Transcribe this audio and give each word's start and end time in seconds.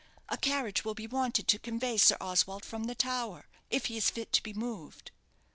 A 0.29 0.37
carriage 0.37 0.83
will 0.83 0.95
be 0.95 1.05
wanted 1.05 1.47
to 1.47 1.59
convey 1.59 1.95
Sir 1.95 2.17
Oswald 2.19 2.65
from 2.65 2.85
the 2.85 2.95
tower, 2.95 3.45
if 3.69 3.85
he 3.85 3.97
is 3.97 4.09
fit 4.09 4.33
to 4.33 4.41
be 4.41 4.51
moved." 4.51 5.11